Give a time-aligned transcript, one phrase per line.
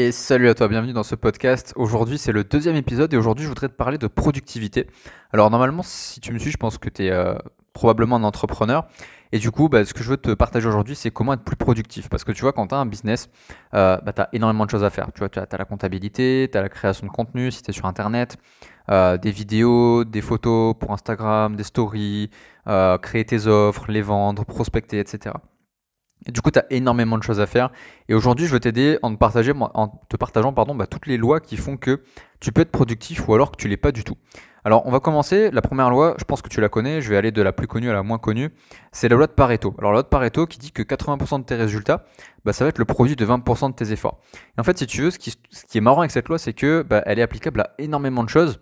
[0.00, 1.72] Et salut à toi, bienvenue dans ce podcast.
[1.74, 4.86] Aujourd'hui, c'est le deuxième épisode et aujourd'hui, je voudrais te parler de productivité.
[5.32, 7.34] Alors, normalement, si tu me suis, je pense que tu es euh,
[7.72, 8.86] probablement un entrepreneur.
[9.32, 11.56] Et du coup, bah, ce que je veux te partager aujourd'hui, c'est comment être plus
[11.56, 12.08] productif.
[12.08, 13.28] Parce que tu vois, quand tu as un business,
[13.74, 15.10] euh, bah, tu as énormément de choses à faire.
[15.12, 17.74] Tu vois, tu as, la comptabilité, tu as la création de contenu si tu es
[17.74, 18.36] sur Internet,
[18.92, 22.30] euh, des vidéos, des photos pour Instagram, des stories,
[23.02, 25.34] créer tes offres, les vendre, prospecter, etc.
[26.26, 27.70] Du coup, tu as énormément de choses à faire.
[28.08, 31.76] Et aujourd'hui, je veux t'aider en, te partageant pardon, bah, toutes les lois qui font
[31.76, 32.02] que
[32.40, 34.16] tu peux être productif ou alors que tu l'es pas du tout.
[34.64, 35.50] Alors, on va commencer.
[35.50, 37.00] La première loi, je pense que tu la connais.
[37.00, 38.50] Je vais aller de la plus connue à la moins connue.
[38.92, 39.74] C'est la loi de Pareto.
[39.78, 42.04] Alors, la loi de Pareto qui dit que 80% de tes résultats,
[42.44, 44.18] bah, ça va être le produit de 20% de tes efforts.
[44.56, 45.32] Et en fait, si tu veux, ce qui,
[45.74, 48.60] est marrant avec cette loi, c'est que bah, elle est applicable à énormément de choses.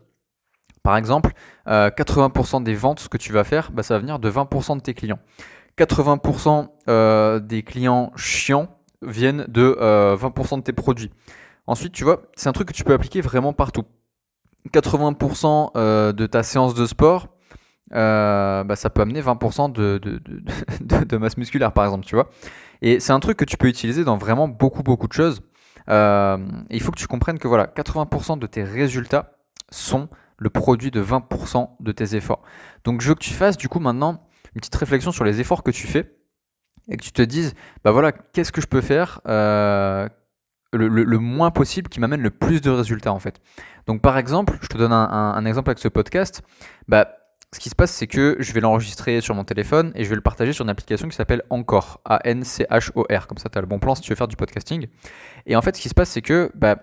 [0.83, 1.33] Par exemple,
[1.67, 4.83] 80% euh, des ventes que tu vas faire, bah, ça va venir de 20% de
[4.83, 5.19] tes clients.
[5.79, 8.69] 80% euh, des clients chiants
[9.03, 11.11] viennent de 20% euh, de tes produits.
[11.67, 13.85] Ensuite, tu vois, c'est un truc que tu peux appliquer vraiment partout.
[14.73, 17.29] 80% euh, de ta séance de sport,
[17.91, 19.99] bah, ça peut amener 20% de,
[20.81, 22.31] de, masse musculaire, par exemple, tu vois.
[22.83, 25.43] Et c'est un truc que tu peux utiliser dans vraiment beaucoup, beaucoup de choses.
[25.89, 29.33] il faut que tu comprennes que voilà, 80% de tes résultats
[29.71, 32.43] sont le produit de 20% de tes efforts.
[32.85, 34.26] Donc je veux que tu fasses du coup maintenant
[34.57, 36.17] une petite réflexion sur les efforts que tu fais
[36.89, 37.53] et que tu te dises,
[37.85, 40.09] bah voilà, qu'est-ce que je peux faire euh,
[40.73, 43.39] le, moins possible qui m'amène le plus de résultats en fait.
[43.87, 46.43] Donc par exemple, je te donne un, exemple avec ce podcast,
[46.89, 47.07] bah
[47.53, 50.17] ce qui se passe, c'est que je vais l'enregistrer sur mon téléphone et je vais
[50.17, 53.27] le partager sur une application qui s'appelle Encore, A-N-C-H-O-R.
[53.27, 54.87] Comme ça, tu as le bon plan si tu veux faire du podcasting.
[55.45, 56.77] Et en fait, ce qui se passe, c'est que bah,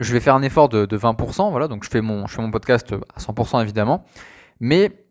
[0.00, 1.50] je vais faire un effort de, 20%.
[1.50, 4.04] Voilà, donc je fais, mon, je fais mon podcast à 100% évidemment.
[4.60, 5.05] Mais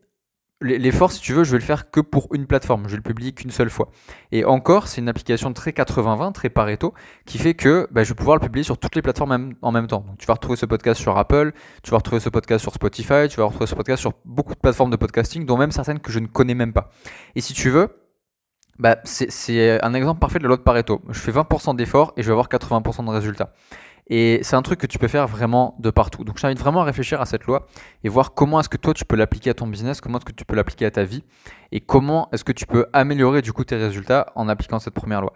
[0.62, 2.84] L'effort, si tu veux, je vais le faire que pour une plateforme.
[2.84, 3.90] Je vais le publier qu'une seule fois.
[4.32, 6.94] Et encore, c'est une application très 80-20, très Pareto,
[7.26, 9.86] qui fait que bah, je vais pouvoir le publier sur toutes les plateformes en même
[9.86, 10.06] temps.
[10.18, 13.36] Tu vas retrouver ce podcast sur Apple, tu vas retrouver ce podcast sur Spotify, tu
[13.36, 16.20] vas retrouver ce podcast sur beaucoup de plateformes de podcasting, dont même certaines que je
[16.20, 16.88] ne connais même pas.
[17.34, 17.90] Et si tu veux,
[18.78, 21.02] bah, c'est un exemple parfait de la loi de Pareto.
[21.10, 23.52] Je fais 20% d'efforts et je vais avoir 80% de résultats.
[24.08, 26.22] Et c'est un truc que tu peux faire vraiment de partout.
[26.22, 27.66] Donc je t'invite vraiment à réfléchir à cette loi
[28.04, 30.32] et voir comment est-ce que toi tu peux l'appliquer à ton business, comment est-ce que
[30.32, 31.24] tu peux l'appliquer à ta vie
[31.72, 35.20] et comment est-ce que tu peux améliorer du coup tes résultats en appliquant cette première
[35.20, 35.32] loi.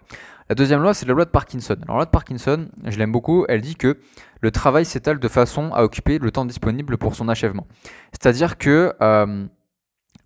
[0.47, 1.75] La deuxième loi, c'est la loi de Parkinson.
[1.83, 3.99] Alors la loi de Parkinson, je l'aime beaucoup, elle dit que
[4.39, 7.67] le travail s'étale de façon à occuper le temps disponible pour son achèvement.
[8.11, 9.45] C'est-à-dire que, euh,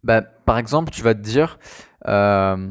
[0.03, 1.59] bah, par exemple, tu vas te dire,
[2.07, 2.69] euh,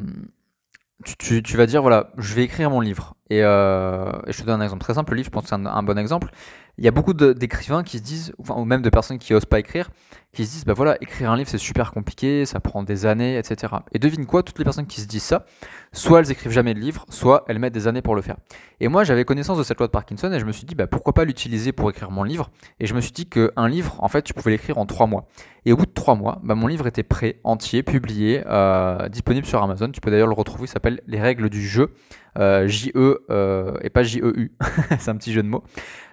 [1.18, 3.13] tu, vas dire, voilà, je vais écrire mon livre.
[3.32, 5.12] Euh, et, je te donne un exemple très simple.
[5.12, 6.30] Le livre, je pense que c'est un, bon exemple.
[6.76, 9.60] Il y a beaucoup d'écrivains qui se disent, ou même de personnes qui osent pas
[9.60, 9.90] écrire,
[10.32, 13.38] qui se disent, bah voilà, écrire un livre c'est super compliqué, ça prend des années,
[13.38, 13.74] etc.
[13.92, 15.46] Et devine quoi, toutes les personnes qui se disent ça,
[15.92, 18.36] soit elles écrivent jamais de livre, soit elles mettent des années pour le faire.
[18.80, 20.88] Et moi, j'avais connaissance de cette loi de Parkinson et je me suis dit, bah
[20.88, 22.50] pourquoi pas l'utiliser pour écrire mon livre?
[22.80, 25.28] Et je me suis dit qu'un livre, en fait, tu pouvais l'écrire en trois mois.
[25.66, 29.46] Et au bout de trois mois, bah, mon livre était prêt, entier, publié, euh, disponible
[29.46, 29.90] sur Amazon.
[29.90, 31.94] Tu peux d'ailleurs le retrouver, il s'appelle Les règles du jeu.
[32.36, 34.52] Euh, J-E euh, et pas J-E-U.
[34.98, 35.62] c'est un petit jeu de mots.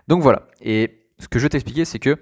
[0.08, 0.44] Donc voilà.
[0.62, 2.18] Et ce que je veux t'expliquer, c'est que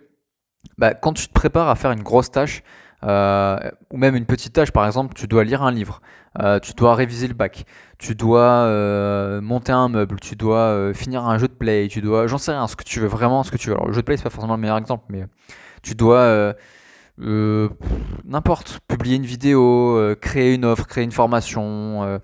[0.77, 2.63] bah, quand tu te prépares à faire une grosse tâche,
[3.03, 3.57] euh,
[3.91, 6.01] ou même une petite tâche, par exemple, tu dois lire un livre,
[6.61, 7.65] tu dois réviser le bac,
[7.97, 8.69] tu dois
[9.41, 12.67] monter un meuble, tu dois finir un jeu de play, tu dois, j'en sais rien,
[12.67, 13.75] ce que tu veux vraiment, ce que tu veux.
[13.75, 15.25] Alors le jeu de play c'est pas forcément le meilleur exemple, mais
[15.81, 16.53] tu dois
[17.17, 22.19] n'importe, publier une vidéo, créer une offre, créer une formation,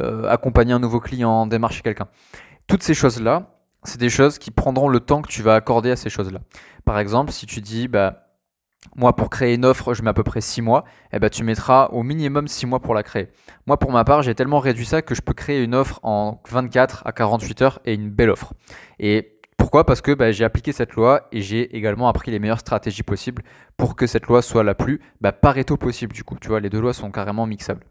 [0.00, 2.08] euh, accompagner un nouveau client, démarcher quelqu'un.
[2.66, 3.53] Toutes ces choses-là,
[3.84, 6.40] c'est des choses qui prendront le temps que tu vas accorder à ces choses-là.
[6.84, 8.24] Par exemple, si tu dis, bah,
[8.96, 11.44] moi, pour créer une offre, je mets à peu près 6 mois, eh ben, tu
[11.44, 13.28] mettras au minimum 6 mois pour la créer.
[13.66, 16.42] Moi, pour ma part, j'ai tellement réduit ça que je peux créer une offre en
[16.48, 18.54] 24 à 48 heures et une belle offre.
[18.98, 19.33] Et
[19.64, 19.86] pourquoi?
[19.86, 23.42] Parce que bah, j'ai appliqué cette loi et j'ai également appris les meilleures stratégies possibles
[23.78, 26.12] pour que cette loi soit la plus bah, pareto possible.
[26.12, 27.82] Du coup, tu vois, les deux lois sont carrément mixables.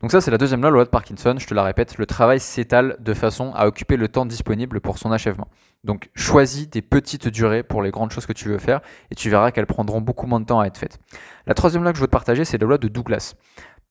[0.00, 1.36] Donc ça, c'est la deuxième loi, la loi de Parkinson.
[1.38, 4.98] Je te la répète, le travail s'étale de façon à occuper le temps disponible pour
[4.98, 5.46] son achèvement.
[5.84, 8.80] Donc choisis des petites durées pour les grandes choses que tu veux faire
[9.12, 10.98] et tu verras qu'elles prendront beaucoup moins de temps à être faites.
[11.46, 13.36] La troisième loi que je veux te partager, c'est la loi de Douglas.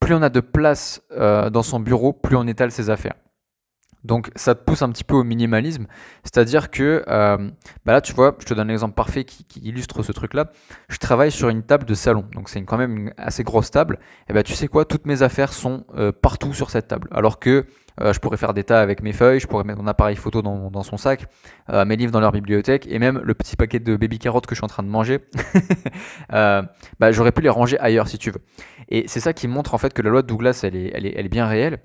[0.01, 3.15] Plus on a de place euh, dans son bureau, plus on étale ses affaires.
[4.03, 5.85] Donc ça te pousse un petit peu au minimalisme,
[6.23, 7.37] c'est-à-dire que euh,
[7.85, 10.51] bah là tu vois, je te donne l'exemple parfait qui, illustre ce truc-là.
[10.87, 13.99] Je travaille sur une table de salon, donc c'est quand même une assez grosse table.
[14.29, 17.39] Et bah tu sais quoi, toutes mes affaires sont euh, partout sur cette table, alors
[17.39, 17.65] que
[17.99, 20.41] euh, je pourrais faire des tas avec mes feuilles, je pourrais mettre mon appareil photo
[20.41, 21.25] dans, dans son sac,
[21.67, 24.59] mes livres dans leur bibliothèque, et même le petit paquet de baby carottes que je
[24.59, 25.19] suis en train de manger,
[26.29, 28.41] bah, j'aurais pu les ranger ailleurs si tu veux.
[28.87, 31.05] Et c'est ça qui montre en fait que la loi de Douglas elle est, elle
[31.05, 31.79] est, elle est bien réelle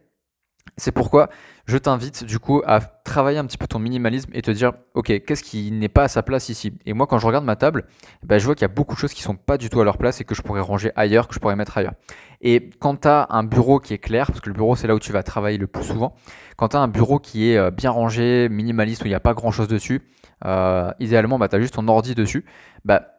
[0.77, 1.29] C'est pourquoi
[1.67, 5.25] je t'invite du coup à travailler un petit peu ton minimalisme et te dire ok
[5.25, 6.73] qu'est-ce qui n'est pas à sa place ici?
[6.85, 7.85] Et moi quand je regarde ma table
[8.25, 9.85] ben, je vois qu'il y a beaucoup de choses qui sont pas du tout à
[9.85, 11.95] leur place et que je pourrais ranger ailleurs que je pourrais mettre ailleurs.
[12.41, 14.99] Et quand tu un bureau qui est clair parce que le bureau c'est là où
[14.99, 16.17] tu vas travailler le plus souvent
[16.57, 19.35] quand tu un bureau qui est euh, bien rangé minimaliste où il n'y a pas
[19.35, 20.03] grand chose dessus
[20.45, 22.45] euh, idéalement bah, tu juste ton ordi dessus
[22.85, 23.15] bah,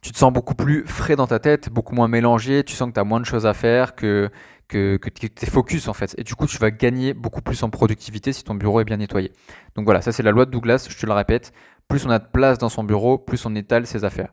[0.00, 2.94] tu te sens beaucoup plus frais dans ta tête, beaucoup moins mélangé, tu sens que
[2.94, 4.30] tu as moins de choses à faire, que,
[4.70, 6.14] que, tu es focus en fait.
[6.18, 8.96] Et du coup, tu vas gagner beaucoup plus en productivité si ton bureau est bien
[8.96, 9.32] nettoyé.
[9.74, 11.52] Donc voilà, ça c'est la loi de Douglas, je te le répète.
[11.88, 14.32] Plus on a de place dans son bureau, plus on étale ses affaires.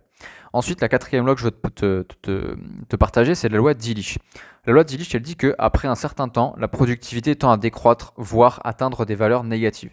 [0.54, 4.19] Ensuite, la quatrième loi que je veux te, partager, c'est la loi d'Illich.
[4.66, 8.62] La loi d'Illich, elle dit qu'après un certain temps, la productivité tend à décroître, voire
[8.63, 9.92] atteindre des valeurs négatives.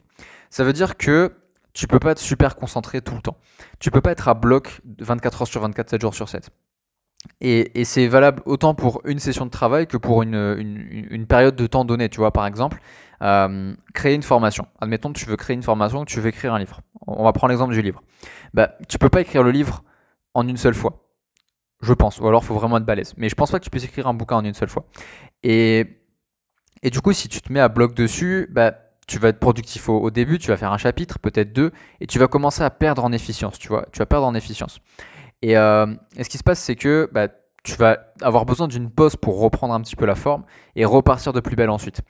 [0.50, 1.32] Ça veut dire que
[1.72, 3.36] tu peux pas être super concentré tout le temps.
[3.80, 6.50] Tu peux pas être à bloc 24 heures sur 24, 7 jours sur 7.
[7.40, 11.84] Et, c'est valable autant pour une session de travail que pour une, période de temps
[11.84, 12.08] donné.
[12.08, 12.80] Tu vois, par exemple,
[13.22, 14.66] euh, créer une formation.
[14.80, 16.80] Admettons que tu veux créer une formation, que tu veux écrire un livre.
[17.06, 18.02] On va prendre l'exemple du livre.
[18.54, 19.82] Bah, tu peux pas écrire le livre
[20.34, 21.04] en une seule fois.
[21.82, 22.18] Je pense.
[22.18, 23.14] Ou alors, il faut vraiment être balèze.
[23.16, 24.86] Mais je pense pas que tu puisses écrire un bouquin en une seule fois.
[25.42, 25.86] Et,
[26.82, 28.74] du coup, si tu te mets à bloc dessus, bah,
[29.06, 32.18] tu vas être productif au, début, tu vas faire un chapitre, peut-être deux, et tu
[32.18, 34.80] vas commencer à perdre en efficience, tu vois, tu vas perdre en efficience.
[35.44, 35.86] Et, euh,
[36.18, 37.28] ce qui se passe, c'est que bah,
[37.64, 40.44] tu vas avoir besoin d'une pause pour reprendre un petit peu la forme
[40.74, 42.00] et repartir de plus belle ensuite.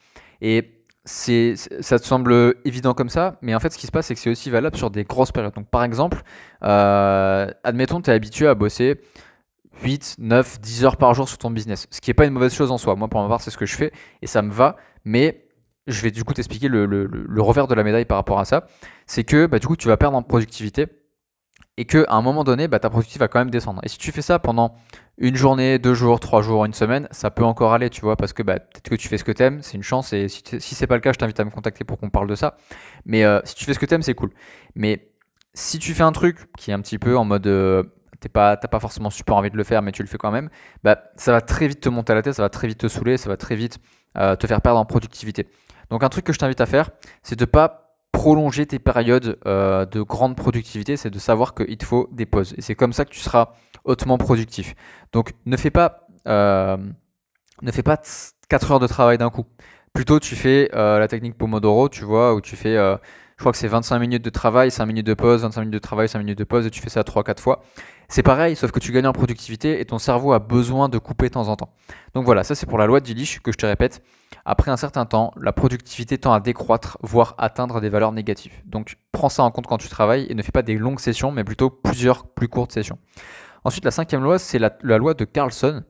[0.40, 4.14] Et ça te semble évident comme ça, mais en fait, ce qui se passe, c'est
[4.14, 5.52] que c'est aussi valable sur des grosses périodes.
[5.52, 6.22] Donc, par exemple,
[6.62, 9.00] euh, admettons, tu es habitué à bosser
[9.82, 12.54] 8, 9, 10 heures par jour sur ton business, ce qui n'est pas une mauvaise
[12.54, 12.94] chose en soi.
[12.94, 13.92] Moi, pour ma part, c'est ce que je fais
[14.22, 15.48] et ça me va, mais
[15.88, 18.68] je vais du coup t'expliquer le, revers de la médaille par rapport à ça.
[19.06, 20.86] C'est que bah, du coup, tu vas perdre en productivité
[21.76, 23.80] et qu'à un moment donné, bah, ta productivité va quand même descendre.
[23.82, 24.74] Et si tu fais ça pendant
[25.18, 28.32] une journée, deux jours, trois jours, une semaine, ça peut encore aller, tu vois, parce
[28.32, 30.12] que bah, peut-être que tu fais ce que t'aimes, c'est une chance.
[30.12, 32.28] Et si, si c'est pas le cas, je t'invite à me contacter pour qu'on parle
[32.28, 32.56] de ça.
[33.04, 34.30] Mais euh, si tu fais ce que t'aimes, c'est cool.
[34.74, 35.10] Mais
[35.52, 37.82] si tu fais un truc qui est un petit peu en mode euh,
[38.24, 40.30] t'es pas, t'as pas forcément super envie de le faire, mais tu le fais quand
[40.30, 40.48] même,
[40.82, 42.88] bah, ça va très vite te monter à la tête, ça va très vite te
[42.88, 43.78] saouler, ça va très vite
[44.16, 45.46] euh, te faire perdre en productivité.
[45.90, 46.90] Donc un truc que je t'invite à faire,
[47.22, 47.83] c'est de pas
[48.14, 52.54] prolonger tes périodes euh, de grande productivité, c'est de savoir qu'il te faut des pauses.
[52.56, 53.50] Et c'est comme ça que tu seras
[53.84, 54.74] hautement productif.
[55.12, 56.76] Donc ne fais pas, euh,
[57.60, 58.00] ne fais pas
[58.48, 59.44] 4 heures de travail d'un coup.
[59.92, 63.58] Plutôt tu fais euh, la technique Pomodoro, tu vois, où tu fais, je crois que
[63.58, 66.38] c'est 25 minutes de travail, 5 minutes de pause, 25 minutes de travail, 5 minutes
[66.38, 67.62] de pause, et tu fais ça 3-4 fois.
[68.08, 71.26] C'est pareil, sauf que tu gagnes en productivité et ton cerveau a besoin de couper
[71.28, 71.72] de temps en temps.
[72.14, 74.02] Donc voilà, ça c'est pour la loi de Dillich que je te répète.
[74.44, 78.52] Après un certain temps, la productivité tend à décroître, voire atteindre des valeurs négatives.
[78.66, 81.30] Donc prends ça en compte quand tu travailles et ne fais pas des longues sessions,
[81.30, 82.98] mais plutôt plusieurs plus courtes sessions.
[83.64, 85.82] Ensuite, la cinquième loi, c'est la, loi de Carlson,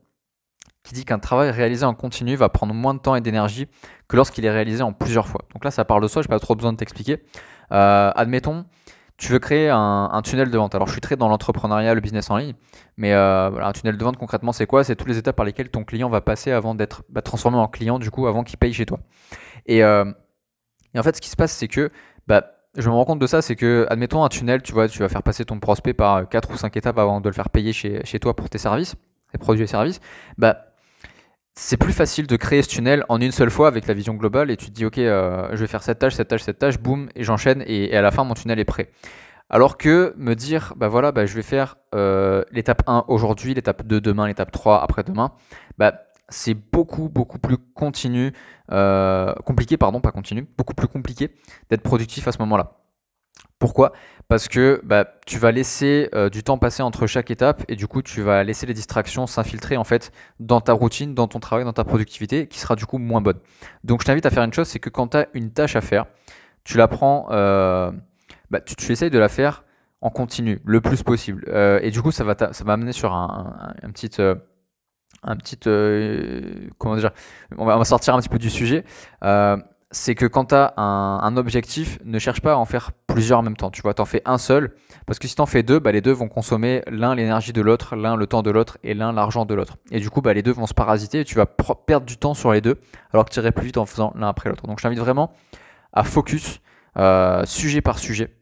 [0.85, 3.67] qui dit qu'un travail réalisé en continu va prendre moins de temps et d'énergie
[4.06, 5.43] que lorsqu'il est réalisé en plusieurs fois.
[5.52, 7.25] Donc là, ça parle de soi, je n'ai pas trop besoin de t'expliquer.
[7.73, 8.67] Euh, admettons,
[9.16, 10.75] tu veux créer un, tunnel de vente.
[10.75, 12.55] Alors, je suis très dans l'entrepreneuriat, le business en ligne,
[12.96, 14.82] mais euh, un tunnel de vente, concrètement, c'est quoi?
[14.82, 17.69] C'est toutes les étapes par lesquelles ton client va passer avant d'être bah, transformé en
[17.69, 18.99] client, du coup, avant qu'il paye chez toi.
[19.70, 20.12] Euh,
[20.94, 21.90] et, en fait, ce qui se passe, c'est que
[22.26, 22.44] bah,
[22.76, 25.08] je me rends compte de ça, c'est que, admettons un tunnel, tu vois, tu vas
[25.08, 28.05] faire passer ton prospect par 4 ou 5 étapes avant de le faire payer chez,
[28.05, 28.96] chez toi pour tes services,
[29.31, 30.00] tes produits et services.
[30.38, 30.74] Bah,
[31.54, 34.50] c'est plus facile de créer ce tunnel en une seule fois avec la vision globale
[34.50, 36.78] et tu te dis ok euh, je vais faire cette tâche, cette tâche, cette tâche,
[36.78, 38.90] boum et j'enchaîne et, à la fin mon tunnel est prêt.
[39.50, 43.87] Alors que me dire bah voilà bah, je vais faire euh, l'étape 1 aujourd'hui, l'étape
[43.87, 45.32] 2 demain, l'étape 3 après-demain,
[45.78, 45.94] bah
[46.28, 48.32] c'est beaucoup beaucoup plus continu,
[48.73, 51.30] euh, compliqué pardon pas continu, beaucoup plus compliqué
[51.70, 52.84] d'être productif à ce moment-là.
[53.58, 53.92] Pourquoi?
[54.28, 57.87] Parce que bah, tu vas laisser euh, du temps passer entre chaque étape et du
[57.87, 61.64] coup tu vas laisser les distractions s'infiltrer en fait dans ta routine, dans ton travail,
[61.64, 63.38] dans ta productivité qui sera du coup moins bonne.
[63.84, 65.80] Donc je t'invite à faire une chose, c'est que quand tu as une tâche à
[65.80, 66.06] faire,
[66.64, 67.92] tu la prends, euh,
[68.50, 69.64] bah, tu, essayes de la faire
[70.00, 71.44] en continu le plus possible.
[71.49, 74.20] Euh, et du coup ça va, ça va amener sur un, petit
[75.23, 75.37] un
[76.78, 77.11] comment dire?
[77.58, 78.84] On va, sortir un petit peu du sujet
[79.91, 83.43] c'est que quand tu as un, objectif, ne cherche pas à en faire plusieurs en
[83.43, 83.71] même temps.
[83.71, 84.75] Tu vois, t'en fais un seul,
[85.07, 87.61] parce que si tu en fais deux, bah, les deux vont consommer l'un l'énergie de
[87.61, 89.76] l'autre, l'un le temps de l'autre et l'un l'argent de l'autre.
[89.91, 92.35] Et du coup, bah, les deux vont se parasiter et tu vas perdre du temps
[92.35, 92.81] sur les deux,
[93.12, 94.67] alors que tu irais plus vite en faisant l'un après l'autre.
[94.67, 95.33] Donc je t'invite vraiment
[95.93, 96.61] à focus
[96.99, 98.37] euh, sujet par sujet.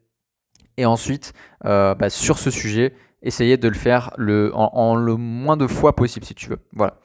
[0.77, 1.33] Et ensuite,
[1.65, 5.95] euh, bah, sur ce sujet, essayer de le faire le, en, le moins de fois
[5.95, 6.59] possible si tu veux.
[6.73, 6.97] Voilà.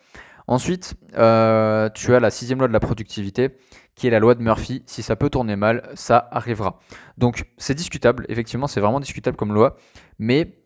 [0.48, 3.58] Ensuite, euh, tu as la sixième loi de la productivité
[3.96, 4.84] qui est la loi de Murphy.
[4.86, 6.80] Si ça peut tourner mal, ça arrivera.
[7.18, 9.76] Donc c'est discutable, effectivement, c'est vraiment discutable comme loi,
[10.20, 10.58] mais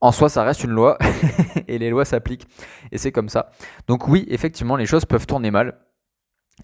[0.00, 0.98] en soi, ça reste une loi
[1.68, 2.46] et les lois s'appliquent
[2.92, 3.50] et c'est comme ça.
[3.88, 5.78] Donc oui, effectivement, les choses peuvent tourner mal.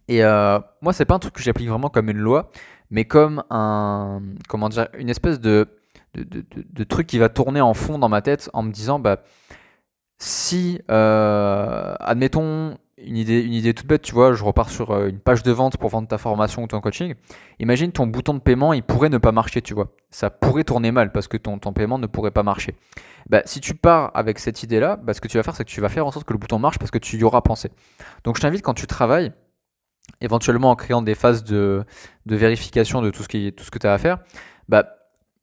[0.09, 2.50] Et euh, moi, c'est pas un truc que j'applique vraiment comme une loi,
[2.90, 5.69] mais comme un, comment dire, une espèce de,
[6.14, 9.23] de, truc qui va tourner en fond dans ma tête en me disant, bah,
[10.23, 15.09] si, euh, admettons, une idée, une idée toute bête, tu vois, je repars sur euh,
[15.09, 17.14] une page de vente pour vendre ta formation ou ton coaching.
[17.59, 19.88] Imagine ton bouton de paiement, il pourrait ne pas marcher, tu vois.
[20.12, 22.76] Ça pourrait tourner mal parce que ton, ton paiement ne pourrait pas marcher.
[23.29, 25.71] Bah, si tu pars avec cette idée-là, bah, ce que tu vas faire, c'est que
[25.71, 27.73] tu vas faire en sorte que le bouton marche parce que tu y auras pensé.
[28.23, 29.33] Donc je t'invite quand tu travailles,
[30.21, 31.85] éventuellement en créant des phases de,
[32.26, 34.19] de vérification de tout ce, qui, tout ce que tu as à faire,
[34.69, 34.87] bah,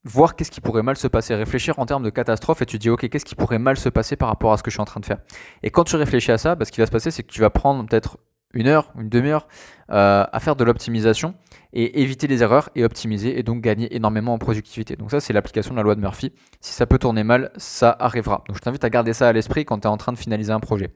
[0.03, 2.89] voir qu'est-ce qui pourrait mal se passer, réfléchir en termes de catastrophe et tu dis
[2.89, 4.85] ok qu'est-ce qui pourrait mal se passer par rapport à ce que je suis en
[4.85, 5.19] train de faire?
[5.63, 7.41] Et quand tu réfléchis à ça, bah, ce qui va se passer c'est que tu
[7.41, 8.17] vas prendre peut-être
[8.53, 9.47] une heure, une demi-heure
[9.91, 11.35] euh, à faire de l'optimisation
[11.73, 14.95] et éviter les erreurs et optimiser et donc gagner énormément en productivité.
[14.95, 16.33] Donc ça c'est l'application de la loi de Murphy.
[16.61, 18.43] Si ça peut tourner mal, ça arrivera.
[18.47, 20.51] Donc je t'invite à garder ça à l'esprit quand tu es en train de finaliser
[20.51, 20.93] un projet.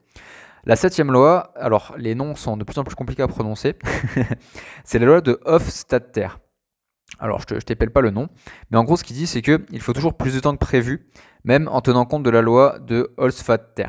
[0.64, 3.74] La septième loi, alors les noms sont de plus en plus compliqués à prononcer,
[4.84, 6.28] c'est la loi de Hofstadter.
[7.18, 8.28] Alors, je ne t'épelle pas le nom,
[8.70, 11.06] mais en gros, ce qu'il dit, c'est qu'il faut toujours plus de temps que prévu,
[11.44, 13.88] même en tenant compte de la loi de Holzfatter.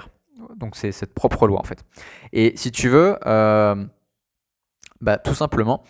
[0.58, 1.84] Donc, c'est cette propre loi, en fait.
[2.34, 3.76] Et si tu veux, euh,
[5.02, 5.84] bah, tout simplement,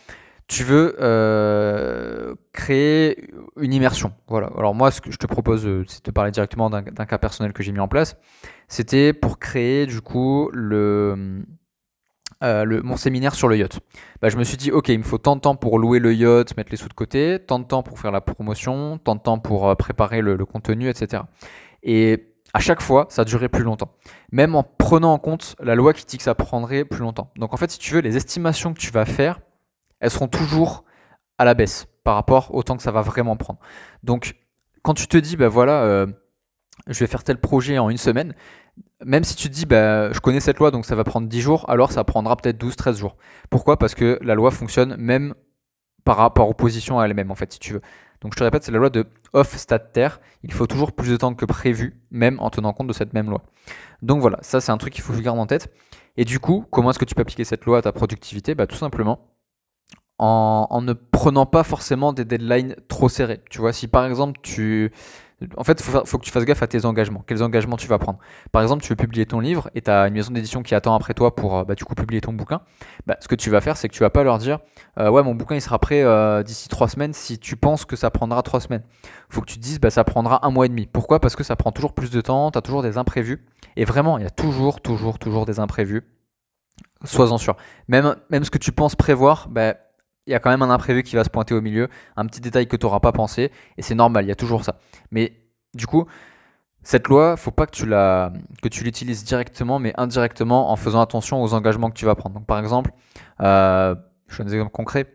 [0.48, 4.14] tu veux euh, créer une immersion.
[4.28, 4.50] Voilà.
[4.58, 7.52] Alors, moi, ce que je te propose, euh, c'est de parler directement d'un cas personnel
[7.54, 8.16] que j'ai mis en place.
[8.68, 11.44] C'était pour créer, du coup, le
[12.44, 13.80] euh, mon séminaire sur le yacht.
[14.22, 16.14] Bah, je me suis dit, ok, il me faut tant de temps pour louer le
[16.14, 19.22] yacht, mettre les sous de côté, tant de temps pour faire la promotion, tant de
[19.22, 21.24] temps pour euh, préparer le, contenu, etc.
[21.84, 23.92] Et à chaque fois, ça durait plus longtemps.
[24.32, 27.32] Même en prenant en compte la loi qui dit que ça prendrait plus longtemps.
[27.38, 29.40] Donc en fait, si tu veux, les estimations que tu vas faire,
[30.00, 30.84] elles seront toujours
[31.38, 33.60] à la baisse par rapport au temps que ça va vraiment prendre.
[34.04, 34.36] Donc
[34.84, 36.06] quand tu te dis, bah voilà, euh,
[36.88, 38.36] je vais faire tel projet en une semaine,
[39.04, 41.42] même si tu te dis, bah, je connais cette loi, donc ça va prendre 10
[41.42, 43.16] jours, alors ça prendra peut-être 12-13 jours.
[43.50, 43.78] Pourquoi?
[43.78, 45.34] Parce que la loi fonctionne même
[46.04, 47.82] par positions à elle-même, en fait, si tu veux.
[48.22, 50.08] Donc je te répète, c'est la loi de Hofstadter.
[50.44, 53.30] Il faut toujours plus de temps que prévu, même en tenant compte de cette même
[53.30, 53.44] loi.
[54.02, 55.72] Donc voilà, ça c'est un truc qu'il faut que je garde en tête.
[56.18, 58.56] Et du coup, comment est-ce que tu peux appliquer cette loi à ta productivité?
[58.56, 59.20] Bah, Tout simplement
[60.18, 63.42] en, en, ne prenant pas forcément des deadlines trop serrés.
[63.50, 64.94] Tu vois, si par exemple tu
[65.58, 67.24] en fait, il faut, que tu fasses gaffe à tes engagements.
[67.28, 68.20] Quels engagements tu vas prendre
[68.54, 70.96] Par exemple, tu veux publier ton livre et tu as une maison d'édition qui attend
[70.96, 72.62] après toi pour euh, bah, du coup publier ton bouquin.
[73.06, 74.60] Bah, ce que tu vas faire, c'est que tu vas pas leur dire
[74.98, 77.98] euh, Ouais, mon bouquin il sera prêt euh, d'ici trois semaines si tu penses que
[77.98, 78.84] ça prendra trois semaines.
[79.30, 80.88] Faut que tu te dises bah, Ça prendra un mois et demi.
[80.88, 81.20] Pourquoi?
[81.20, 83.46] Parce que ça prend toujours plus de temps, tu as toujours des imprévus.
[83.76, 86.04] Et vraiment, il y a toujours, toujours, toujours des imprévus.
[87.04, 87.58] Sois-en sûr.
[87.90, 89.76] Même, même ce que tu penses prévoir, bah,
[90.28, 92.42] il y a quand même un imprévu qui va se pointer au milieu, un petit
[92.42, 94.80] détail que tu n'auras pas pensé, et c'est normal, il y a toujours ça.
[95.12, 95.34] Mais
[95.74, 96.06] du coup,
[96.86, 101.02] cette loi, faut pas que tu la, que tu l'utilises directement, mais indirectement en faisant
[101.02, 102.36] attention aux engagements que tu vas prendre.
[102.36, 102.92] Donc par exemple,
[103.42, 103.96] euh,
[104.28, 105.08] je donne un exemple concret.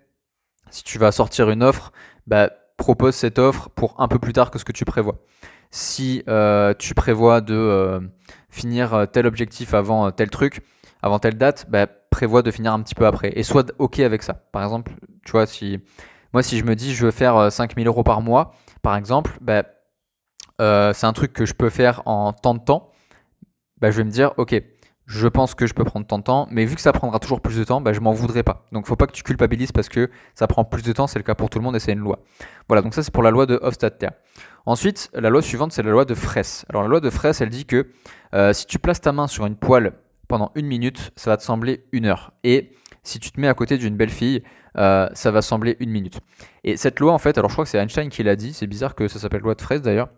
[0.71, 1.93] Si tu vas sortir une offre,
[2.27, 5.23] bah, propose cette offre pour un peu plus tard que ce que tu prévois.
[5.71, 8.01] Si euh, tu prévois de euh,
[8.49, 10.63] finir tel objectif avant tel truc,
[11.03, 14.23] avant telle date, bah, prévois de finir un petit peu après et sois ok avec
[14.23, 14.35] ça.
[14.35, 14.93] Par exemple,
[15.25, 15.79] tu vois, si
[16.33, 18.53] moi si je me dis je veux faire 5000 euros par mois,
[18.83, 19.65] par exemple, bah,
[20.61, 22.91] euh, c'est un truc que je peux faire en tant de temps,
[23.79, 24.61] bah, je vais me dire ok,
[25.07, 27.41] je pense que je peux prendre tant de temps, mais vu que ça prendra toujours
[27.41, 28.65] plus de temps, bah, je m'en voudrais pas.
[28.71, 31.25] Donc faut pas que tu culpabilises parce que ça prend plus de temps, c'est le
[31.25, 32.21] cas pour tout le monde et c'est une loi.
[32.69, 34.11] Voilà, donc ça c'est pour la loi de Hofstadter.
[34.67, 36.65] Ensuite, la loi suivante c'est la loi de Fraisse.
[36.69, 37.89] Alors la loi de Fraisse, elle dit que
[38.35, 39.95] euh, si tu places ta main sur une poêle
[40.31, 42.33] pendant une minute, ça va te sembler une heure.
[42.45, 42.71] Et
[43.03, 44.45] si tu te mets à côté d'une belle fille,
[44.79, 46.21] euh, ça va sembler une minute.
[46.63, 48.69] Et cette loi, en fait, alors je crois que c'est Einstein qui l'a dit, c'est
[48.69, 50.09] bizarre que ça s'appelle loi de Fraisse d'ailleurs.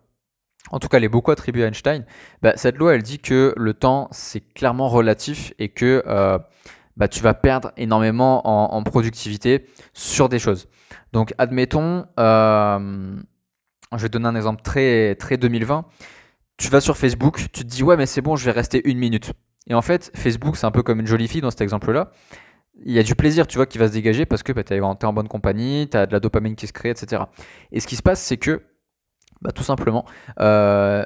[0.71, 2.05] En tout cas, elle est beaucoup attribuée à Einstein.
[2.43, 6.39] Bah, cette loi, elle dit que le temps, c'est clairement relatif et que euh,
[6.99, 9.65] bah, tu vas perdre énormément en, productivité
[9.95, 10.69] sur des choses.
[11.15, 13.17] Donc, admettons, euh,
[13.97, 15.87] je vais donner un exemple très, très 2020.
[16.59, 18.99] Tu vas sur Facebook, tu te dis, ouais, mais c'est bon, je vais rester une
[18.99, 19.33] minute.
[19.69, 22.11] Et en fait, Facebook, c'est un peu comme une jolie fille dans cet exemple-là.
[22.85, 24.75] Il y a du plaisir, tu vois, qui va se dégager parce que bah, tu
[24.75, 27.23] es en bonne compagnie, tu as de la dopamine qui se crée, etc.
[27.71, 28.63] Et ce qui se passe, c'est que,
[29.41, 30.05] bah, tout simplement,
[30.41, 31.05] euh,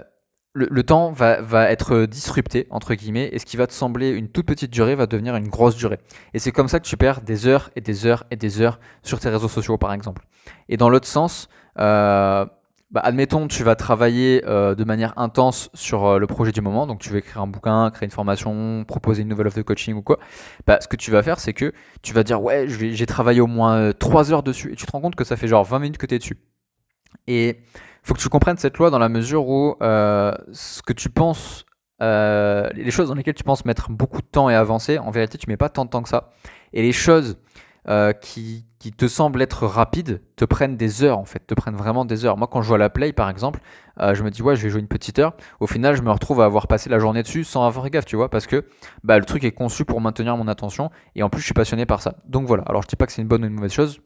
[0.56, 4.46] le, temps va, être disrupté, entre guillemets, et ce qui va te sembler une toute
[4.46, 5.98] petite durée va devenir une grosse durée.
[6.32, 8.80] Et c'est comme ça que tu perds des heures et des heures et des heures
[9.02, 10.24] sur tes réseaux sociaux, par exemple.
[10.70, 11.48] Et dans l'autre sens,
[11.78, 12.46] euh,
[12.90, 16.86] bah, admettons, tu vas travailler euh, de manière intense sur euh, le projet du moment,
[16.86, 19.94] donc tu veux écrire un bouquin, créer une formation, proposer une nouvelle offre de coaching
[19.94, 20.18] ou quoi.
[20.66, 23.46] Bah, ce que tu vas faire, c'est que tu vas dire ouais, j'ai travaillé au
[23.46, 25.78] moins 3 euh, heures dessus, et tu te rends compte que ça fait genre 20
[25.80, 26.38] minutes que tu es dessus.
[27.26, 27.60] Et
[28.02, 31.66] faut que tu comprennes cette loi dans la mesure où ce que tu penses
[32.02, 35.38] euh, les choses dans lesquelles tu penses mettre beaucoup de temps et avancer, en vérité,
[35.38, 36.30] tu mets pas tant de temps que ça.
[36.72, 37.38] Et les choses
[37.88, 38.64] euh, qui,
[38.96, 42.36] te semblent être rapides te prennent des heures en fait, te prennent vraiment des heures.
[42.36, 43.58] Moi quand je joue à la play par exemple,
[44.00, 45.34] euh, je me dis ouais je vais jouer une petite heure.
[45.58, 48.14] Au final je me retrouve à avoir passé la journée dessus sans avoir gaffe, tu
[48.14, 48.64] vois, parce que
[49.02, 51.84] bah, le truc est conçu pour maintenir mon attention et en plus je suis passionné
[51.84, 52.14] par ça.
[52.26, 54.00] Donc voilà, alors je dis pas que c'est une bonne ou une mauvaise chose.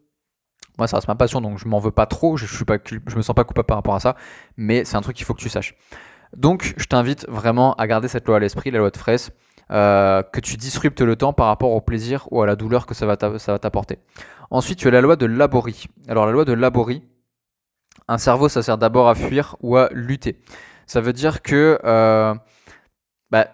[0.78, 3.16] Moi ça reste ma passion donc je m'en veux pas trop, je, suis pas, je
[3.16, 4.16] me sens pas coupable par rapport à ça,
[4.56, 5.74] mais c'est un truc qu'il faut que tu saches.
[6.34, 9.30] Donc je t'invite vraiment à garder cette loi à l'esprit, la loi de Fraisse.
[9.72, 12.94] Euh, que tu disruptes le temps par rapport au plaisir ou à la douleur que
[12.94, 13.98] ça va t'apporter.
[14.50, 15.86] Ensuite, tu as la loi de Laborie.
[16.08, 17.04] Alors la loi de Laborie,
[18.08, 20.42] un cerveau, ça sert d'abord à fuir ou à lutter.
[20.86, 22.34] Ça veut dire que, euh,
[23.30, 23.46] bah,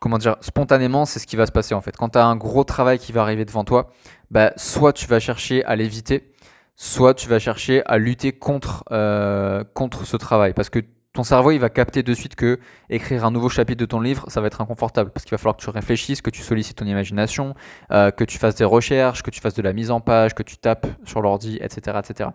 [0.00, 1.94] comment dire, spontanément, c'est ce qui va se passer en fait.
[1.98, 3.90] Quand tu as un gros travail qui va arriver devant toi,
[4.30, 6.32] bah, soit tu vas chercher à l'éviter,
[6.76, 10.54] soit tu vas chercher à lutter contre, euh, contre ce travail.
[10.54, 10.80] Parce que
[11.14, 12.58] ton cerveau, il va capter de suite que
[12.90, 15.56] écrire un nouveau chapitre de ton livre, ça va être inconfortable parce qu'il va falloir
[15.56, 17.54] que tu réfléchisses, que tu sollicites ton imagination,
[17.92, 20.42] euh, que tu fasses des recherches, que tu fasses de la mise en page, que
[20.42, 22.30] tu tapes sur l'ordi, etc., etc.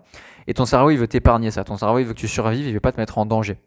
[0.47, 1.65] Et ton cerveau, il veut t'épargner ça.
[1.65, 3.57] Ton cerveau, il veut que tu survives, il veut pas te mettre en danger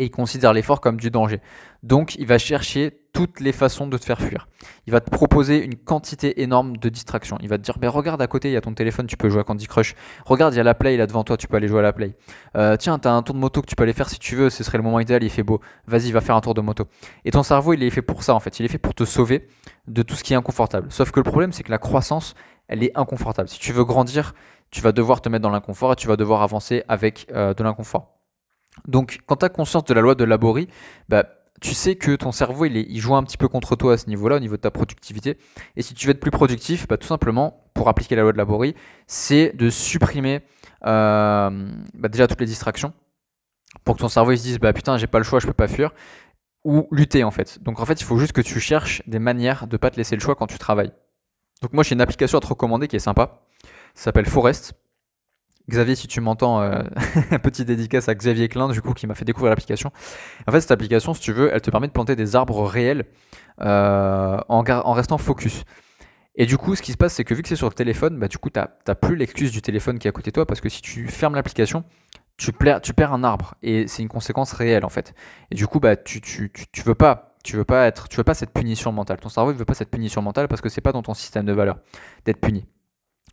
[0.00, 1.40] et il considère l'effort comme du danger.
[1.82, 4.48] Donc il va chercher toutes les façons de te faire fuir.
[4.86, 7.36] Il va te proposer une quantité énorme de distractions.
[7.42, 9.28] Il va te dire, mais regarde à côté, il y a ton téléphone, tu peux
[9.28, 9.94] jouer à Candy Crush.
[10.24, 11.92] Regarde, il y a la play là devant toi, tu peux aller jouer à la
[11.92, 12.16] play.
[12.56, 14.36] Euh, tiens, tu as un tour de moto que tu peux aller faire si tu
[14.36, 15.60] veux, ce serait le moment idéal, il fait beau.
[15.86, 16.86] Vas-y, va faire un tour de moto.
[17.26, 18.58] Et ton cerveau, il est fait pour ça en fait.
[18.58, 19.48] Il est fait pour te sauver
[19.86, 20.86] de tout ce qui est inconfortable.
[20.90, 22.34] Sauf que le problème, c'est que la croissance,
[22.68, 23.48] elle est inconfortable.
[23.50, 24.34] Si tu veux grandir,
[24.70, 27.62] tu vas devoir te mettre dans l'inconfort et tu vas devoir avancer avec euh, de
[27.62, 28.19] l'inconfort.
[28.86, 30.68] Donc, quand tu as conscience de la loi de Laborie,
[31.08, 31.24] bah,
[31.60, 34.36] tu sais que ton cerveau, il, joue un petit peu contre toi à ce niveau-là,
[34.36, 35.36] au niveau de ta productivité.
[35.76, 38.38] Et si tu veux être plus productif, bah, tout simplement, pour appliquer la loi de
[38.38, 38.74] Laborie,
[39.06, 40.40] c'est de supprimer
[40.86, 42.92] euh, bah, déjà toutes les distractions,
[43.84, 45.52] pour que ton cerveau il se dise, bah putain, j'ai pas le choix, je peux
[45.52, 45.92] pas fuir,
[46.64, 47.62] ou lutter en fait.
[47.62, 50.16] Donc en fait, il faut juste que tu cherches des manières de pas te laisser
[50.16, 50.92] le choix quand tu travailles.
[51.62, 53.42] Donc moi, j'ai une application à te recommander qui est sympa.
[53.94, 54.74] Ça s'appelle Forest.
[55.70, 56.82] Xavier, si tu m'entends, euh,
[57.30, 59.90] un petit dédicace à Xavier Klein, du coup, qui m'a fait découvrir l'application.
[60.46, 63.06] En fait, cette application, si tu veux, elle te permet de planter des arbres réels
[63.62, 65.64] euh, en, restant focus.
[66.34, 68.18] Et du coup, ce qui se passe, c'est que vu que c'est sur le téléphone,
[68.18, 70.46] bah, du coup, tu n'as plus l'excuse du téléphone qui est à côté de toi,
[70.46, 71.84] parce que si tu fermes l'application,
[72.36, 75.14] tu, tu, perds un arbre, et c'est une conséquence réelle, en fait.
[75.50, 78.24] Et du coup, bah, tu, tu, tu, veux pas tu veux pas être tu veux
[78.24, 80.82] pas cette punition mentale ton cerveau ne veut pas cette punition mentale parce que c'est
[80.82, 81.78] pas dans ton système de valeur
[82.26, 82.66] d'être puni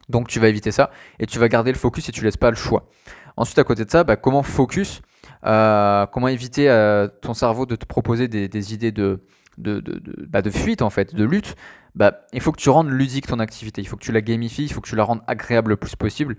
[0.10, 2.50] donc tu vas éviter ça et tu vas garder le focus et tu laisses pas
[2.50, 2.90] le choix.
[3.38, 5.02] Ensuite, à côté de ça, bah, comment focus
[5.46, 9.22] euh, Comment éviter euh, ton cerveau de te proposer des, idées de,
[9.58, 11.56] de, de, bah, de, fuite, en fait, de lutte
[11.94, 13.82] bah, Il faut que tu rendes ludique ton activité.
[13.82, 15.96] Il faut que tu la gamifies, il faut que tu la rendes agréable le plus
[15.96, 16.36] possible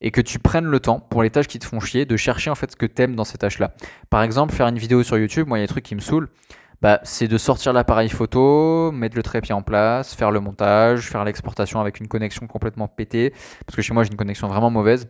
[0.00, 2.50] et que tu prennes le temps pour les tâches qui te font chier de chercher
[2.50, 3.74] en fait ce que tu aimes dans ces tâches-là.
[4.08, 6.00] Par exemple, faire une vidéo sur YouTube, moi il y a des trucs qui me
[6.00, 6.28] saoulent
[6.82, 11.24] bah, c'est de sortir l'appareil photo, mettre le trépied en place, faire le montage, faire
[11.24, 13.34] l'exportation avec une connexion complètement pétée,
[13.66, 15.08] parce que chez moi j'ai une connexion vraiment mauvaise,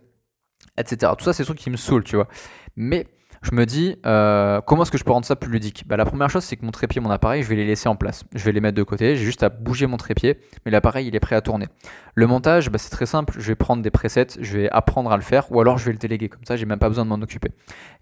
[0.76, 1.12] etc.
[1.16, 2.28] Tout ça, c'est des trucs qui me saoulent, tu vois.
[2.76, 3.06] Mais
[3.42, 5.84] je me dis euh, comment est-ce que je peux rendre ça plus ludique?
[5.86, 7.96] Bah, La première chose, c'est que mon trépied, mon appareil, je vais les laisser en
[7.96, 8.24] place.
[8.34, 11.16] Je vais les mettre de côté, j'ai juste à bouger mon trépied, mais l'appareil, il
[11.16, 11.66] est prêt à tourner.
[12.14, 15.16] Le montage, bah, c'est très simple, je vais prendre des presets, je vais apprendre à
[15.16, 17.10] le faire, ou alors je vais le déléguer, comme ça, j'ai même pas besoin de
[17.10, 17.50] m'en occuper.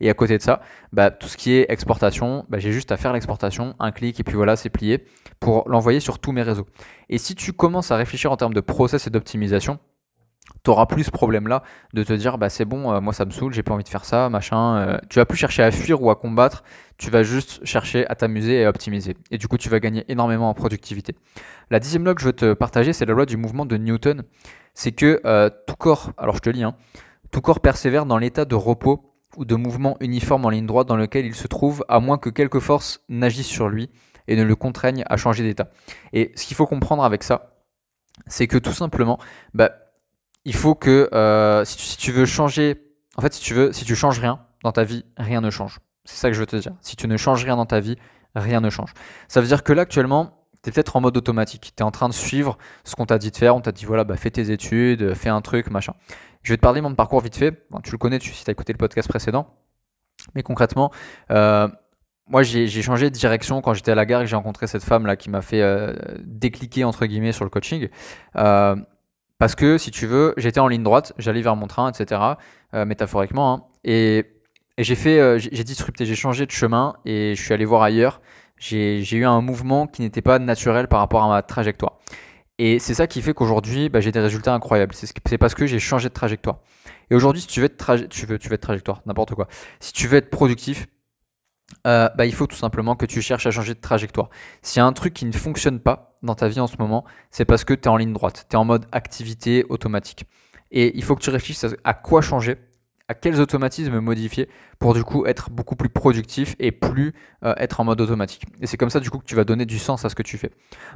[0.00, 0.60] Et à côté de ça,
[0.92, 4.34] bah, tout ce qui est exportation, j'ai juste à faire l'exportation, un clic, et puis
[4.34, 5.04] voilà, c'est plié,
[5.38, 6.66] pour l'envoyer sur tous mes réseaux.
[7.10, 9.78] Et si tu commences à réfléchir en termes de process et d'optimisation,
[10.68, 11.62] tu auras plus ce problème-là
[11.94, 13.88] de te dire bah c'est bon, euh, moi ça me saoule, j'ai pas envie de
[13.88, 14.76] faire ça, machin.
[14.76, 14.98] Euh.
[15.08, 16.62] tu vas plus chercher à fuir ou à combattre,
[16.98, 19.16] tu vas juste chercher à t'amuser et à optimiser.
[19.30, 21.14] Et du coup, tu vas gagner énormément en productivité.
[21.70, 24.24] La dixième loi que je veux te partager, c'est la loi du mouvement de Newton.
[24.74, 26.74] C'est que euh, tout corps, alors je te lis, hein,
[27.30, 30.96] tout corps persévère dans l'état de repos ou de mouvement uniforme en ligne droite dans
[30.96, 33.88] lequel il se trouve, à moins que quelque force n'agisse sur lui
[34.26, 35.70] et ne le contraigne à changer d'état.
[36.12, 37.54] Et ce qu'il faut comprendre avec ça,
[38.26, 39.18] c'est que tout simplement,
[39.54, 39.70] bah,
[40.48, 42.82] il faut que euh, si, tu, veux changer,
[43.16, 45.80] en fait, si tu veux, si tu changes rien dans ta vie, rien ne change.
[46.06, 46.72] C'est ça que je veux te dire.
[46.80, 47.96] Si tu ne changes rien dans ta vie,
[48.34, 48.94] rien ne change.
[49.28, 51.74] Ça veut dire que là, actuellement, tu es peut-être en mode automatique.
[51.76, 53.54] Tu es en train de suivre ce qu'on t'a dit de faire.
[53.56, 55.92] On t'a dit, voilà, bah, fais tes études, fais un truc, machin.
[56.42, 57.68] Je vais te parler de mon parcours vite fait.
[57.84, 59.54] tu le connais si tu as écouté le podcast précédent.
[60.34, 60.90] Mais concrètement,
[61.30, 61.68] euh,
[62.26, 65.04] moi, j'ai changé de direction quand j'étais à la gare et j'ai rencontré cette femme
[65.04, 65.92] là qui m'a fait euh,
[66.24, 67.88] décliquer entre guillemets sur le coaching.
[68.36, 68.76] Euh,
[69.38, 72.20] parce que, si tu veux, j'étais en ligne droite, j'allais vers mon train, etc.,
[72.74, 74.26] euh, métaphoriquement, hein, et,
[74.78, 78.20] j'ai fait, euh, j'ai disrupté, j'ai changé de chemin et je suis allé voir ailleurs.
[78.58, 81.98] J'ai eu un mouvement qui n'était pas naturel par rapport à ma trajectoire.
[82.58, 84.94] Et c'est ça qui fait qu'aujourd'hui, bah, j'ai des résultats incroyables.
[84.94, 86.58] C'est parce que j'ai changé de trajectoire.
[87.10, 89.48] Et aujourd'hui, si tu veux être, tu veux, tu veux être trajectoire, n'importe quoi.
[89.80, 90.86] Si tu veux être productif,
[91.86, 94.28] euh, bah, il faut tout simplement que tu cherches à changer de trajectoire.
[94.62, 97.04] S'il y a un truc qui ne fonctionne pas dans ta vie en ce moment,
[97.30, 100.26] c'est parce que tu es en ligne droite, tu es en mode activité automatique.
[100.70, 102.58] Et il faut que tu réfléchisses à quoi changer,
[103.08, 107.80] à quels automatismes modifier pour du coup être beaucoup plus productif et plus euh, être
[107.80, 108.44] en mode automatique.
[108.60, 110.22] Et c'est comme ça du coup que tu vas donner du sens à ce que
[110.22, 110.50] tu fais.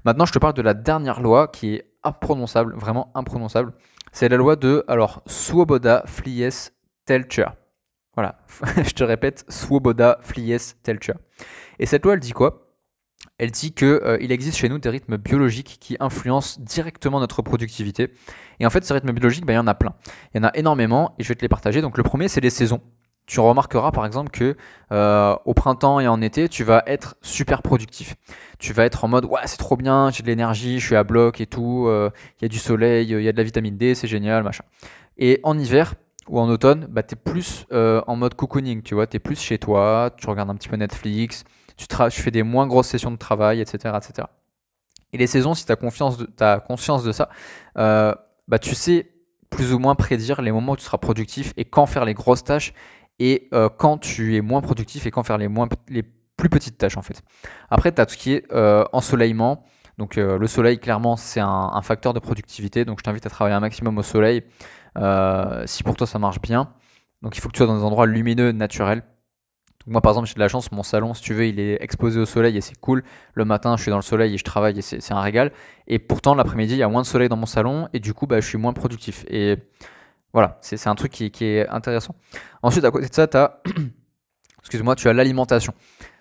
[0.05, 3.73] Maintenant, je te parle de la dernière loi qui est imprononçable, vraiment imprononçable.
[4.13, 6.71] C'est la loi de, alors, Swoboda Flies
[7.07, 7.47] Telcher.
[8.15, 8.39] Voilà,
[8.85, 11.15] je te répète, Swoboda Flies Telcher.
[11.79, 12.72] Et cette loi, elle dit quoi?
[13.43, 18.13] Elle dit qu'il euh, existe chez nous des rythmes biologiques qui influencent directement notre productivité.
[18.61, 19.95] Et en fait, ces rythmes biologiques, ben, il y en a plein.
[20.33, 21.83] Il y en a énormément et je vais te les partager.
[21.83, 22.81] Donc le premier, c'est les saisons.
[23.27, 24.57] Tu remarqueras par exemple que
[24.93, 28.15] euh, au printemps et en été, tu vas être super productif.
[28.61, 31.03] Tu vas être en mode ouais c'est trop bien, j'ai de l'énergie, je suis à
[31.03, 33.77] bloc et tout, euh, il y a du soleil, il y a de la vitamine
[33.77, 34.65] D, c'est génial, machin.
[35.19, 35.95] Et en hiver,
[36.29, 39.41] ou en automne, bah, tu es plus en mode cocooning, tu vois, tu es plus
[39.41, 41.45] chez toi, tu regardes un petit peu Netflix,
[41.77, 41.87] tu,
[42.23, 43.95] fais des moins grosses sessions de travail, etc.
[43.97, 44.29] etc.
[45.13, 47.29] Et les saisons, si tu as, conscience de ça,
[47.79, 48.15] euh,
[48.49, 49.11] bah, tu sais
[49.51, 52.45] plus ou moins prédire les moments où tu seras productif et quand faire les grosses
[52.45, 52.73] tâches
[53.19, 55.49] et euh, quand tu es moins productif et quand faire les,
[56.37, 57.23] plus petites tâches en fait.
[57.71, 59.65] Après, tu as tout ce qui est euh, ensoleillement.
[59.99, 62.87] Donc le soleil, clairement, c'est un, un, facteur de productivité.
[62.87, 64.43] Donc je t'invite à travailler un maximum au soleil
[65.67, 66.73] si pour toi ça marche bien.
[67.21, 69.03] Donc il faut que tu sois dans des endroits lumineux, naturels
[69.87, 72.21] moi, par exemple, j'ai de la chance, mon salon, si tu veux, il est exposé
[72.21, 73.03] au soleil et c'est cool.
[73.35, 75.53] Le matin, je suis dans le soleil et je travaille et c'est un régal.
[75.87, 78.27] Et pourtant, l'après-midi, il y a moins de soleil dans mon salon et du coup,
[78.27, 79.25] bah, je suis moins productif.
[79.29, 79.57] Et
[80.33, 82.15] voilà, c'est un truc qui, est intéressant.
[82.63, 83.61] Ensuite, à côté de ça, tu as,
[84.61, 85.75] excuse-moi, tu as l'alimentation.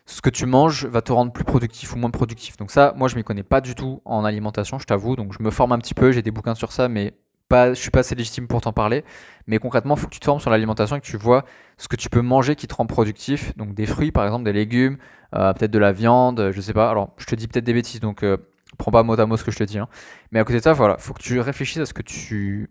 [0.05, 2.57] Ce que tu manges va te rendre plus productif ou moins productif.
[2.57, 5.15] Donc ça, moi, je m'y connais pas du tout en alimentation, je t'avoue.
[5.15, 7.13] Donc je me forme un petit peu, j'ai des bouquins sur ça, mais
[7.51, 9.03] pas, je suis pas assez légitime pour t'en parler,
[9.45, 11.45] mais concrètement, il faut que tu te formes sur l'alimentation et que tu vois
[11.77, 13.55] ce que tu peux manger qui te rend productif.
[13.57, 14.97] Donc des fruits, par exemple, des légumes,
[15.35, 16.89] euh, peut-être de la viande, je sais pas.
[16.89, 18.37] Alors, je te dis peut-être des bêtises, donc euh,
[18.77, 19.77] prends pas mot à mot ce que je te dis.
[19.77, 19.87] Hein.
[20.31, 22.69] Mais à côté de ça, voilà, faut que tu réfléchisses à ce que tu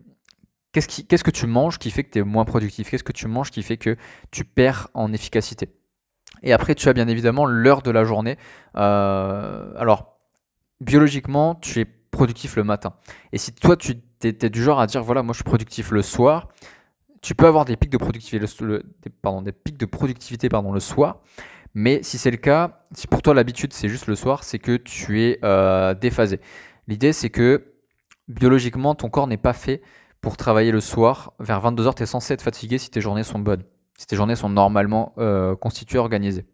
[0.73, 2.89] Qu'est-ce, qui, qu'est-ce que tu manges qui fait que tu es moins productif?
[2.89, 3.97] Qu'est-ce que tu manges qui fait que
[4.31, 5.67] tu perds en efficacité?
[6.43, 8.37] Et après, tu as bien évidemment l'heure de la journée.
[8.77, 10.17] Euh, alors,
[10.79, 12.93] biologiquement, tu es productif le matin.
[13.33, 13.95] Et si toi, tu
[14.27, 16.47] es, du genre à dire, voilà, moi je suis productif le soir,
[17.21, 18.83] tu peux avoir des pics de productivité, le,
[20.49, 21.19] pardon, le soir.
[21.73, 24.75] Mais si c'est le cas, si pour toi l'habitude c'est juste le soir, c'est que
[24.75, 26.41] tu es euh, déphasé.
[26.87, 27.73] L'idée c'est que
[28.27, 29.81] biologiquement ton corps n'est pas fait
[30.19, 31.33] pour travailler le soir.
[31.39, 33.63] Vers 22h, tu es censé être fatigué si tes journées sont bonnes,
[33.97, 36.45] si tes journées sont normalement euh, constituées, organisées.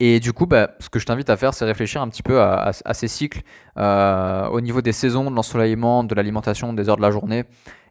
[0.00, 2.40] Et du coup, bah, ce que je t'invite à faire, c'est réfléchir un petit peu
[2.40, 3.42] à, ces cycles
[3.76, 7.44] euh, au niveau des saisons, de l'ensoleillement, de l'alimentation, des heures de la journée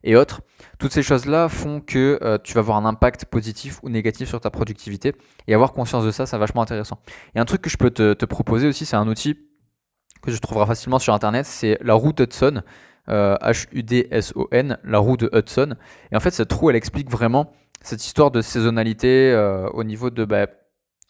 [0.03, 0.41] et autres.
[0.79, 4.41] Toutes ces choses-là font que euh, tu vas avoir un impact positif ou négatif sur
[4.41, 5.15] ta productivité.
[5.47, 6.99] Et avoir conscience de ça, c'est vachement intéressant.
[7.35, 9.37] Et un truc que je peux te, proposer aussi, c'est un outil
[10.21, 12.63] que tu trouveras facilement sur Internet, c'est la roue Hudson.
[13.05, 15.75] H-U-D-S-O-N, euh, la roue de Hudson.
[16.11, 19.35] Et en fait, cette roue, elle explique vraiment cette histoire de saisonnalité
[19.73, 20.23] au niveau de...
[20.23, 20.47] Bah,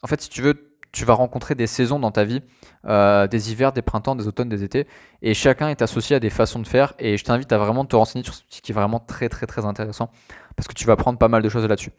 [0.04, 2.42] en fait, si tu veux, tu vas rencontrer des saisons dans ta vie,
[2.86, 4.86] euh, des hivers, des printemps, des automnes, des étés,
[5.22, 7.96] et chacun est associé à des façons de faire, et je t'invite à vraiment te
[7.96, 10.10] renseigner sur ce qui est vraiment très très très intéressant,
[10.56, 11.90] parce que tu vas apprendre pas mal de choses là-dessus.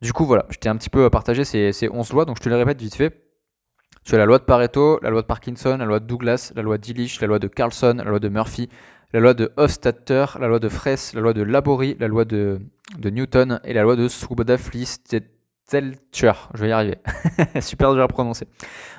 [0.00, 2.42] Du coup, voilà, je t'ai un petit peu partagé ces, ces 11 lois, donc je
[2.42, 3.24] te les répète vite fait.
[4.04, 6.62] Tu as la loi de Pareto, la loi de Parkinson, la loi de Douglas, la
[6.62, 8.68] loi d'Illich, la loi de Carlson, la loi de Murphy,
[9.12, 12.60] la loi de Hofstadter, la loi de Fraisse, la loi de Laborie, la loi de,
[13.02, 14.98] Newton et la loi de Swoboda-Flies
[16.12, 16.98] tueur, je vais y arriver.
[17.60, 18.46] Super dur à prononcer.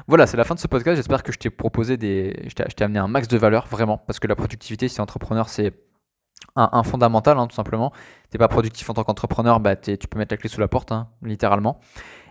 [0.08, 0.96] Voilà, c'est la fin de ce podcast.
[0.98, 2.46] J'espère que je t'ai proposé des.
[2.48, 5.74] Je t'ai amené un max de valeur, vraiment, parce que la productivité, si entrepreneur, c'est
[6.56, 7.92] un, fondamental, hein, tout simplement.
[8.30, 10.92] T'es pas productif en tant qu'entrepreneur, bah, tu peux mettre la clé sous la porte,
[10.92, 11.80] hein, littéralement.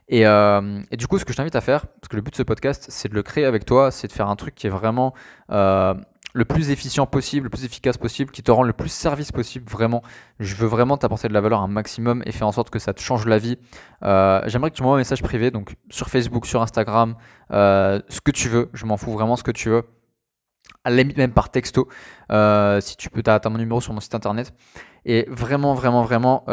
[0.08, 2.30] Et, euh, et, du coup, ce que je t'invite à faire, parce que le but
[2.30, 4.66] de ce podcast, c'est de le créer avec toi, c'est de faire un truc qui
[4.66, 5.12] est vraiment
[5.50, 5.94] euh,
[6.38, 9.68] le plus efficient possible, le plus efficace possible, qui te rend le plus service possible,
[9.68, 10.04] vraiment.
[10.38, 12.94] Je veux vraiment t'apporter de la valeur un maximum et faire en sorte que ça
[12.94, 13.58] te change la vie.
[14.04, 17.16] Euh, j'aimerais que tu m'envoies un message privé, donc sur Facebook, sur Instagram,
[17.50, 19.82] euh, ce que tu veux, je m'en fous vraiment ce que tu veux.
[20.84, 21.88] À la limite même par texto,
[22.30, 24.54] euh, si tu peux, tu as, mon numéro sur mon site internet.
[25.04, 26.46] Et vraiment, vraiment, vraiment,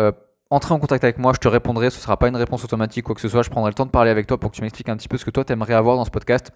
[0.50, 1.92] entrer en contact avec moi, je te répondrai.
[1.92, 3.44] Ce ne sera pas une réponse automatique, quoi que ce soit.
[3.44, 5.18] Je prendrai le temps de parler avec toi pour que tu m'expliques un petit peu
[5.18, 6.52] ce que toi, tu aimerais avoir dans ce podcast.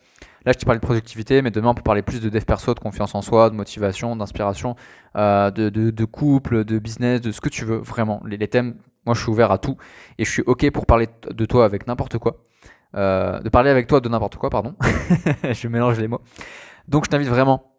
[0.45, 2.73] Là, je t'ai parlé de productivité, mais demain, on peut parler plus de dev perso,
[2.73, 4.75] de confiance en soi, de motivation, d'inspiration,
[5.15, 8.21] euh, de, couple, de business, de ce que tu veux, vraiment.
[8.25, 8.75] Les, thèmes,
[9.05, 9.77] moi, je suis ouvert à tout
[10.17, 12.43] et je suis OK pour parler de toi avec n'importe quoi.
[12.95, 14.75] Euh, de parler avec toi de n'importe quoi, pardon.
[15.43, 16.21] je mélange les mots.
[16.87, 17.69] Donc, je t'invite vraiment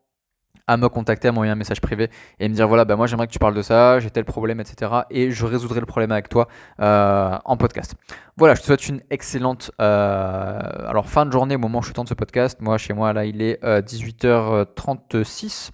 [0.70, 3.26] à me contacter, à m'envoyer un message privé et me dire voilà, bah, moi j'aimerais
[3.26, 4.92] que tu parles de ça, j'ai tel problème, etc.
[5.10, 6.46] Et je résoudrai le problème avec toi
[6.80, 7.96] euh, en podcast.
[8.36, 11.92] Voilà, je te souhaite une excellente euh, alors fin de journée au moment où je
[11.92, 12.58] tente ce podcast.
[12.60, 15.70] Moi, chez moi, là, il est 18h36.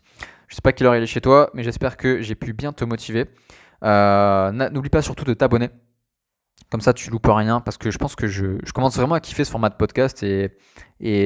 [0.48, 2.72] Je sais pas quelle heure il est chez toi, mais j'espère que j'ai pu bien
[2.72, 3.26] te motiver.
[3.82, 5.68] N'oublie pas surtout de t'abonner
[6.70, 9.44] comme ça, tu loupes rien parce que je pense que je, commence vraiment à kiffer
[9.44, 10.50] ce format de podcast et,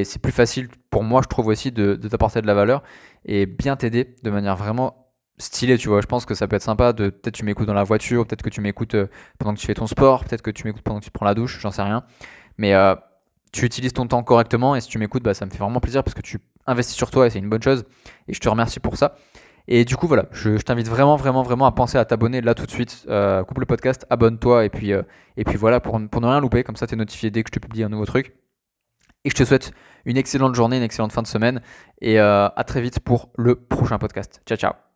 [0.04, 2.82] c'est plus facile pour moi, je trouve aussi, de, t'apporter de la valeur
[3.24, 5.06] et bien t'aider de manière vraiment
[5.38, 6.00] stylée, tu vois.
[6.00, 8.42] Je pense que ça peut être sympa de peut-être tu m'écoutes dans la voiture, peut-être
[8.42, 9.06] que tu m'écoutes euh,
[9.38, 11.34] pendant que tu fais ton sport, peut-être que tu m'écoutes pendant que tu prends la
[11.34, 12.04] douche, j'en sais rien.
[12.58, 12.94] Mais euh,
[13.52, 16.04] tu utilises ton temps correctement et si tu m'écoutes, bah, ça me fait vraiment plaisir
[16.04, 17.84] parce que tu investis sur toi et c'est une bonne chose
[18.28, 19.14] et je te remercie pour ça.
[19.72, 22.66] Et du coup, voilà, je, t'invite vraiment, vraiment, vraiment à penser à t'abonner là tout
[22.66, 23.06] de suite.
[23.08, 25.02] Euh, coupe le podcast, abonne-toi et puis, euh,
[25.36, 27.50] et puis voilà, pour, pour ne rien louper, comme ça tu es notifié dès que
[27.50, 28.34] je te publie un nouveau truc.
[29.24, 29.72] Et je te souhaite
[30.04, 31.62] une excellente journée, une excellente fin de semaine
[32.00, 34.42] et euh, à très vite pour le prochain podcast.
[34.44, 34.89] Ciao, ciao.